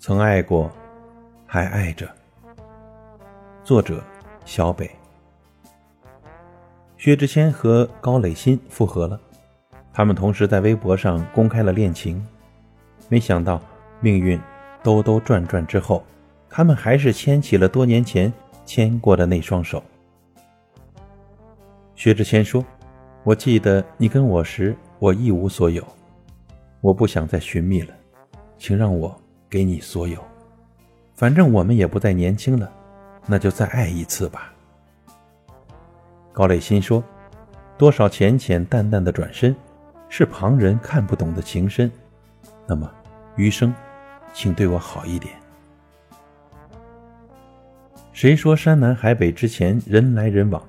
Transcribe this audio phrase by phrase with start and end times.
[0.00, 0.70] 曾爱过，
[1.44, 2.08] 还爱着。
[3.64, 4.00] 作者：
[4.44, 4.88] 小北。
[6.96, 9.20] 薛之谦和高磊鑫复合了，
[9.92, 12.24] 他们同时在微博上公开了恋情。
[13.08, 13.60] 没想到
[14.00, 14.40] 命运
[14.84, 16.04] 兜兜转转之后，
[16.48, 18.32] 他们还是牵起了多年前
[18.64, 19.82] 牵过的那双手。
[21.96, 22.64] 薛之谦说
[23.24, 25.84] ：“我记得你跟我时，我一无所有，
[26.80, 27.92] 我不想再寻觅了，
[28.56, 30.22] 请让我给你所有。
[31.14, 32.70] 反正我们也不再年轻了，
[33.26, 34.52] 那就再爱一次吧。”
[36.32, 37.02] 高磊鑫说
[37.76, 39.54] ：“多少浅浅淡淡的转身，
[40.08, 41.90] 是旁人看不懂的情深。
[42.66, 42.88] 那么，
[43.36, 43.74] 余生，
[44.32, 45.34] 请对我好一点。
[48.12, 50.62] 谁说山南海北之前人来人往？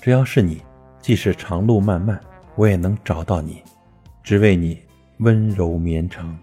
[0.00, 0.62] 只要是你，
[1.00, 2.20] 即使长路漫漫，
[2.54, 3.62] 我也能找到你，
[4.22, 4.80] 只为你
[5.18, 6.36] 温柔绵长。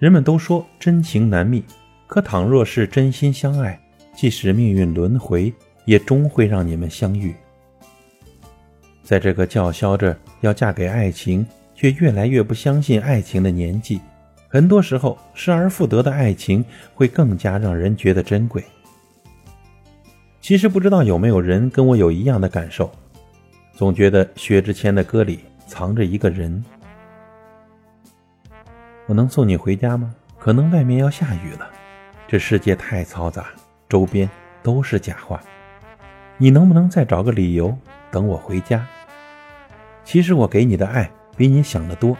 [0.00, 1.62] 人们都说真情难觅，
[2.08, 3.80] 可倘若是真心相爱，
[4.16, 5.54] 即使命运轮回。”
[5.86, 7.34] 也终会让你们相遇。
[9.02, 13.98] 在这个叫嚣着要嫁给爱情，却越来越不相信爱情的年纪，
[14.46, 16.64] 很多时候失而复得的爱情
[16.94, 18.62] 会更加让人觉得珍贵。
[20.40, 22.88] 其实不知道有没有人跟我有一样的感受，
[23.74, 26.62] 总觉得薛之谦的歌里藏着一个人。
[29.10, 30.14] 我能送你回家吗？
[30.38, 31.68] 可能外面要下雨了。
[32.28, 33.46] 这世界太嘈杂，
[33.88, 34.30] 周边
[34.62, 35.40] 都是假话。
[36.38, 37.76] 你能不能再找个理由
[38.12, 38.86] 等我回家？
[40.04, 42.16] 其实我给你的爱比你想的多，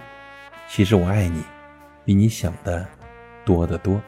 [0.68, 1.44] 其实我爱你
[2.04, 2.84] 比你想的
[3.44, 4.00] 多得多。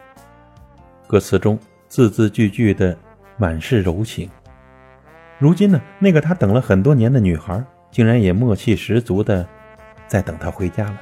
[1.06, 2.98] 歌词中字字句句的
[3.36, 4.28] 满是柔情。
[5.39, 9.46] 如今呢，那个他等了很多年的女孩，竟然也默契十足的
[10.08, 11.01] 在等他回家了。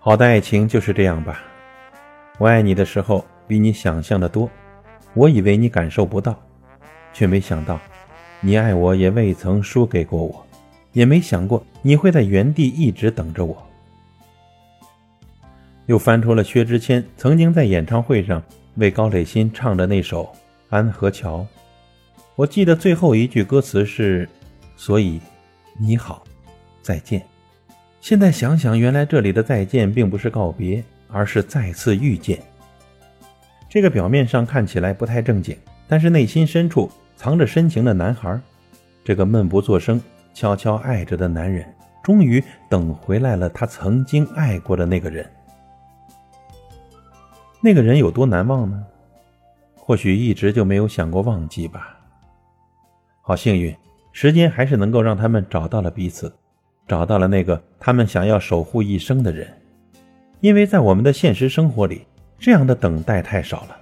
[0.00, 1.42] 好的爱情就是这样吧。
[2.38, 4.48] 我爱你的时候比你想象的多，
[5.14, 6.34] 我以为你感受不到。
[7.12, 7.80] 却没想到，
[8.40, 10.46] 你爱我也未曾输给过我，
[10.92, 13.60] 也没想过你会在原地一直等着我。
[15.86, 18.40] 又翻出了薛之谦曾经在演唱会上
[18.76, 20.24] 为高磊鑫唱的那首
[20.68, 21.38] 《安河桥》，
[22.36, 24.28] 我记得最后一句歌词是
[24.76, 25.20] ：“所以，
[25.76, 26.22] 你好，
[26.82, 27.20] 再见。”
[28.00, 32.38] 现在想想，原来这里的再见并不是告别，而是再次遇见。
[33.68, 36.90] 这个表面上看起来不太正经，但是内心深处。
[37.16, 38.40] 藏着深情的男孩，
[39.02, 40.00] 这个闷不作声、
[40.32, 41.66] 悄悄爱着的男人，
[42.00, 45.28] 终于等回来了他曾经爱过的那个人。
[47.60, 48.86] 那个人有多难忘呢？
[49.74, 51.98] 或许一直就没有想过忘记吧。
[53.20, 53.76] 好幸运，
[54.12, 56.32] 时间还是能够让他们找到了彼此，
[56.88, 59.46] 找到了那个他们想要守护一生的人。
[60.40, 62.06] 因为在我们的现实生活里，
[62.38, 63.76] 这样的等待太少了。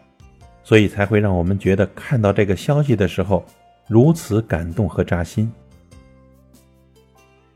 [0.64, 3.46] 所以才会让我们觉得看到这个消息的时候
[3.86, 5.48] 如此感动和扎心。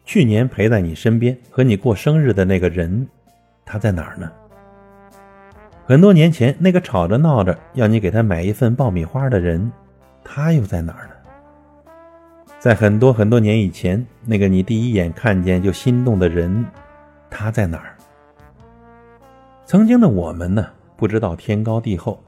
[0.04, 3.04] 去年陪在你身边和你过生日的那个人，
[3.64, 4.30] 他在哪儿呢？
[5.86, 9.72] 很多年前那个吵着闹着要你给他买一份爆米花的人，
[10.22, 11.09] 他又在哪儿呢？
[12.60, 16.62] 在很多很多年以前，那个你第一眼看见就心动的人，
[17.30, 17.96] 他在哪儿？
[19.64, 20.66] 曾经的我们呢？
[20.94, 22.22] 不知道天高地厚。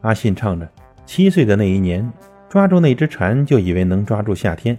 [0.00, 0.68] 阿信唱着
[1.06, 2.12] ：“七岁的那一年，
[2.48, 4.74] 抓住那只蝉就以为能抓住夏天；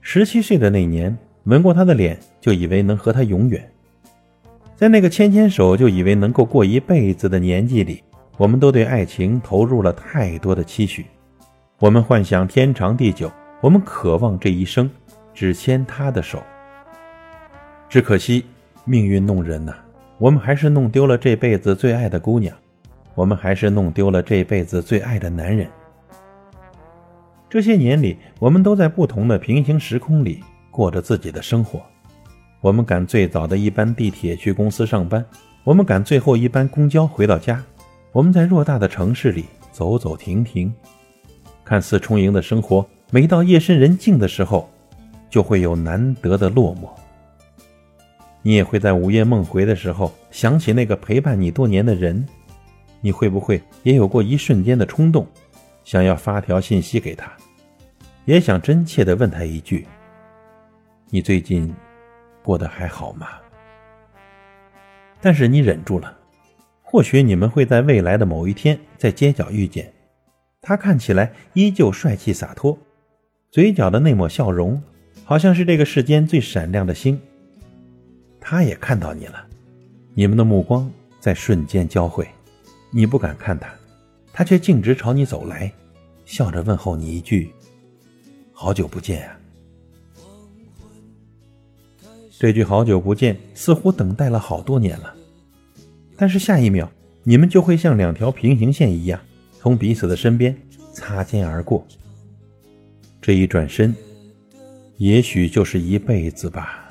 [0.00, 3.64] 十七岁的那年，吻过她的脸就以为能和她永远。
[4.74, 8.02] 在那个牵牵手就以为能够过一辈子的年纪里，
[8.38, 11.06] 我们都对爱情投入了太多的期许。
[11.78, 13.30] 我们幻想天长地久，
[13.64, 14.90] 我们渴望这一生
[15.32, 16.42] 只牵她的手。
[17.88, 18.44] 只可惜
[18.84, 19.72] 命运弄人呐，
[20.18, 22.54] 我们还是弄丢了这辈子最爱的姑娘。”
[23.16, 25.66] 我们还是弄丢了这辈子最爱的男人。
[27.48, 31.80] 这些年里，我们都在不同的平行时空里过着自己的生活。
[32.60, 35.24] 我们赶最早的一班地铁去公司上班，
[35.62, 37.64] 我们赶最后一班公交回到家。
[38.12, 40.70] 我们在偌大的城市里走走停停，
[41.64, 42.84] 看似充盈的生活，
[43.14, 44.68] 每到夜深人静的时候，
[45.30, 46.88] 就会有难得的落寞。
[48.42, 52.26] 你也会在午夜梦回的时候想起那个陪伴你多年的人。
[53.00, 55.24] 你会不会也有过一瞬间的冲动，
[55.84, 57.32] 想要发条信息给他，
[58.24, 59.86] 也想真切的问他一句
[61.08, 61.72] ：“你最近
[62.42, 63.28] 过得还好吗？”
[65.22, 66.18] 但是你忍住了。
[66.82, 69.88] 或许你们会在未来的某一天在街角遇见，
[70.60, 72.76] 他看起来依旧帅气洒脱，
[73.54, 74.82] 嘴角的那抹笑容，
[75.22, 77.16] 好像是这个世间最闪亮的星。
[78.40, 79.46] 他也看到你了，
[80.12, 80.90] 你们的目光
[81.20, 82.26] 在瞬间交汇，
[82.90, 83.72] 你不敢看他，
[84.32, 85.72] 他却径直朝你走来，
[86.24, 87.48] 笑着问候你一句
[88.52, 89.38] ：“好久不见呀。”
[92.36, 95.14] 这句“好久不见”似乎等待了好多年了，
[96.16, 96.90] 但是下一秒，
[97.22, 99.20] 你们就会像两条平行线一样，
[99.60, 100.56] 从彼此的身边
[100.92, 101.86] 擦肩而过。
[103.26, 103.96] 这一转身，
[104.98, 106.86] 也许就是一辈子吧。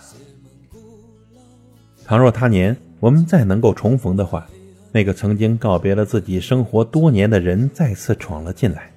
[2.04, 4.50] 倘若他年我们再能够重逢的话，
[4.92, 8.92] 那个曾经告别了自己生活多年的人再次闯了进来，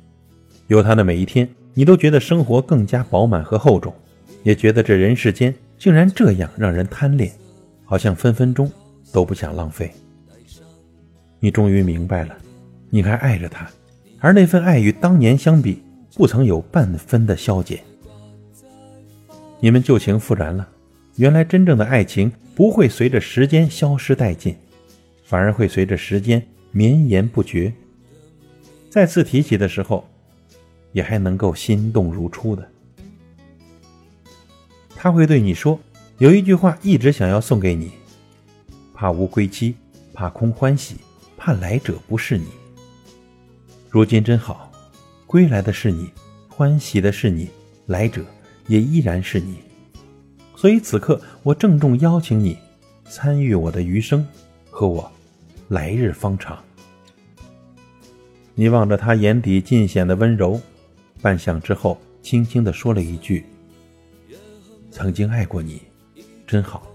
[0.69, 3.93] 有他的每一天，你都觉得生活更加饱满和厚重，
[4.43, 5.55] 也觉得这人世间。
[5.79, 7.31] 竟然这样让人贪恋，
[7.85, 8.73] 好像分分钟
[9.13, 9.93] 都不想浪费。
[11.39, 12.35] 你终于明白了，
[12.89, 13.69] 你还爱着他，
[14.21, 15.83] 而那份爱与当年相比，
[16.17, 17.79] 不曾有半分的消减。
[19.61, 20.67] 你们旧情复燃了，
[21.17, 24.57] 原来真正的爱情不会随着时间消失殆尽，
[25.25, 26.43] 反而会随着时间
[26.73, 27.71] 绵延不绝。
[28.89, 30.09] 再次提起的时候，
[30.93, 32.67] 也还能够心动如初的。
[34.95, 35.79] 他会对你说
[36.17, 37.93] ：“有一句话一直想要送给你，
[38.95, 39.75] 怕无归期，
[40.15, 40.97] 怕空欢喜，
[41.37, 42.47] 怕来者不是你。
[43.91, 44.66] 如今真好，
[45.27, 46.09] 归来的是你，
[46.49, 47.49] 欢喜的是你，
[47.87, 48.25] 来者
[48.69, 49.57] 也依然是你。
[50.55, 52.57] 所以此刻，我郑重邀请你
[53.11, 54.27] 参与我的余生，
[54.71, 55.11] 和我
[55.69, 56.63] 来日方长。”
[58.55, 60.61] 你望着他眼底尽显的温柔，
[61.21, 63.45] 半晌之后，轻轻地说了一句。
[64.91, 65.83] 曾经爱过你，
[66.47, 66.87] 真好，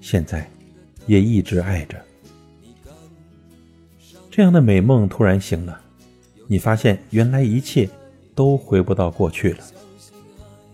[0.00, 0.50] 现在
[1.06, 1.96] 也一直爱着。
[4.30, 5.80] 这样的美梦突然醒了，
[6.46, 7.88] 你发现原来一切
[8.34, 9.58] 都回不到过去了。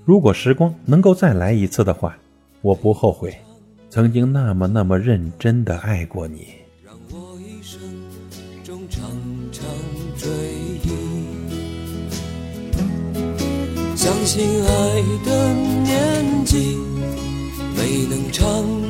[0.04, 2.16] 如果时光能够再来一次的话，
[2.62, 3.36] 我不后悔
[3.88, 6.46] 曾经那么那么认真的爱过你。
[7.10, 7.80] 我一生
[8.64, 9.02] 中常
[9.52, 9.64] 常
[10.16, 10.28] 追
[10.84, 10.88] 忆，
[13.96, 16.76] 相信爱的年纪。
[17.76, 18.80] 没能长。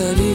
[0.00, 0.29] melody